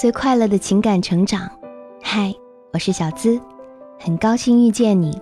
[0.00, 1.46] 最快乐的情感成长。
[2.02, 2.34] 嗨，
[2.72, 3.38] 我是小资，
[3.98, 5.20] 很高兴遇见你。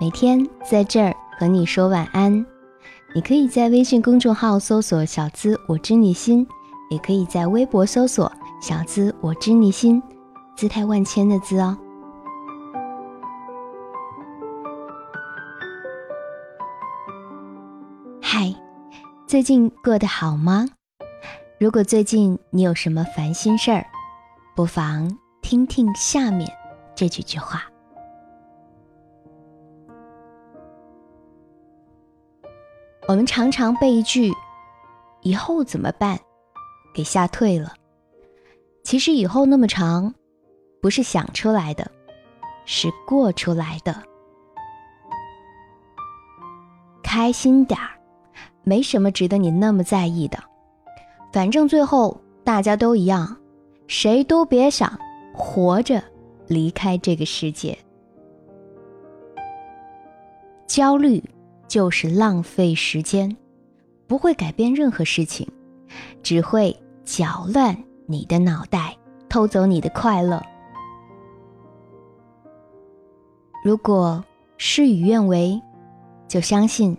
[0.00, 2.32] 每天在这儿和你说晚安。
[3.14, 6.48] 你可以在微信公众号搜索“小资我知你心”，
[6.88, 10.02] 也可以在微博搜索“小资我知你心”，
[10.56, 11.76] 姿态万千的“资”哦。
[18.22, 18.54] 嗨，
[19.26, 20.66] 最近过得好吗？
[21.60, 23.86] 如果最近你有什么烦心事儿，
[24.56, 25.06] 不妨
[25.42, 26.50] 听听下面
[26.94, 27.64] 这几句话。
[33.06, 34.32] 我们常常被一句
[35.20, 36.18] “以后怎么办”
[36.94, 37.74] 给吓退了。
[38.82, 40.14] 其实以后那么长，
[40.80, 41.90] 不是想出来的，
[42.64, 44.02] 是过出来的。
[47.02, 47.90] 开心点儿，
[48.64, 50.42] 没什么值得你那么在意的。
[51.30, 53.36] 反正最后大家都一样，
[53.86, 54.98] 谁都别想
[55.32, 56.02] 活着
[56.46, 57.76] 离开这个世界。
[60.66, 61.22] 焦虑。
[61.68, 63.36] 就是浪费时间，
[64.06, 65.48] 不会改变任何事情，
[66.22, 68.96] 只会搅乱你的脑袋，
[69.28, 70.40] 偷走你的快乐。
[73.64, 74.24] 如果
[74.58, 75.60] 事与愿违，
[76.28, 76.96] 就相信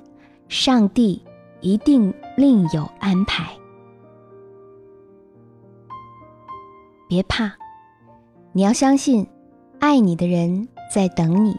[0.50, 1.24] 上帝
[1.62, 3.50] 一定另有安排。
[7.08, 7.52] 别怕，
[8.52, 9.28] 你要相信，
[9.80, 11.56] 爱你的人在等你，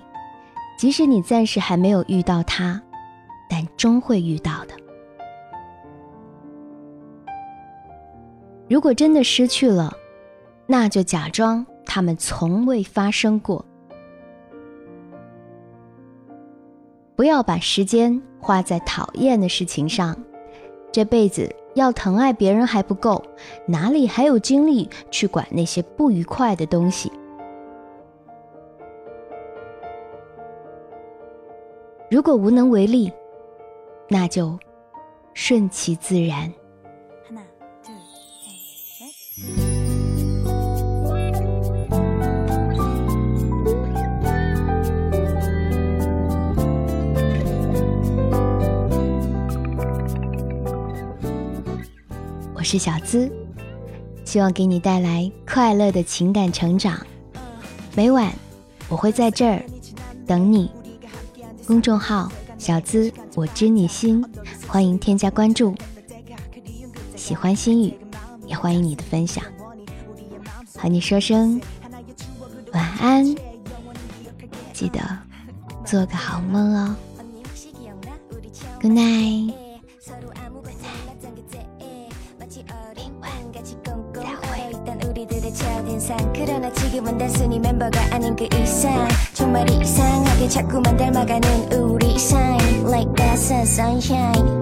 [0.78, 2.80] 即使你暂时还没有遇到他。
[3.50, 4.74] 但终会遇到的。
[8.68, 9.90] 如果真的失去了，
[10.66, 13.64] 那就假装他们从未发生过。
[17.16, 20.14] 不要把时间花在讨厌的事情上。
[20.92, 23.24] 这辈子要疼爱别人还不够，
[23.66, 27.10] 哪里还有精力去管那些不愉快的东西？
[32.10, 33.10] 如果无能为力。
[34.10, 34.58] 那就
[35.34, 36.50] 顺其自然。
[52.70, 53.32] 是小资，
[54.26, 56.98] 希望给你带来快乐的情感成长。
[57.94, 58.30] 每晚
[58.90, 59.64] 我会在这儿
[60.26, 60.70] 等你。
[61.66, 62.30] 公众号。
[62.58, 64.22] 小资，我知你心，
[64.66, 65.74] 欢迎添加关注。
[67.16, 67.96] 喜欢心语，
[68.46, 69.42] 也欢迎你的分享。
[70.76, 71.58] 和你说声
[72.74, 73.24] 晚安，
[74.74, 75.00] 记得
[75.86, 76.96] 做个好梦哦。
[78.82, 79.37] Good night。
[85.98, 86.16] 상.
[86.32, 89.08] 그러나 지금은 단순히 멤버가 아닌 그 이상.
[89.32, 94.60] 정말 이상하게 자꾸만 닮아가는 우리 shine Like that sunshine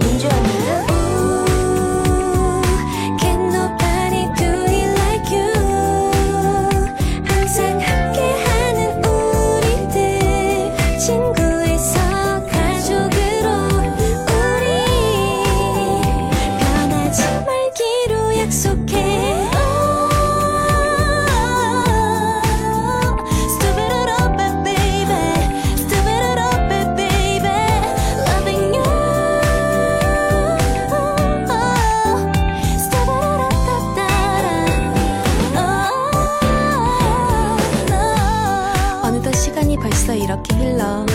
[40.26, 41.06] 인정합니다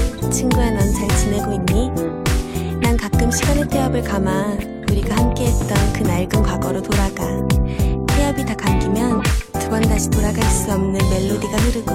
[3.31, 4.57] 시간의 태엽을 감아
[4.89, 7.25] 우리가 함께했던 그 낡은 과거로 돌아가.
[8.07, 9.22] 태엽이 다 감기면
[9.59, 11.91] 두 번 다시 돌아갈 수 없는 멜로디가 흐르고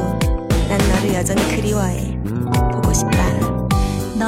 [0.68, 2.18] 난 너를 여전히 그리워해.
[2.72, 3.38] 보고 싶다.
[4.18, 4.26] 너,